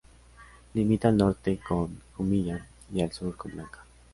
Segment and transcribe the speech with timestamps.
[0.73, 3.83] Limita al norte con Jumilla y al sur con Blanca.